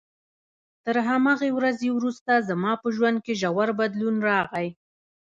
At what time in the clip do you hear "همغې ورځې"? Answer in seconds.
1.09-1.89